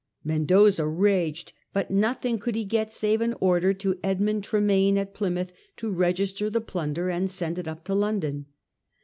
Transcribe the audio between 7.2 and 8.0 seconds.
send it up to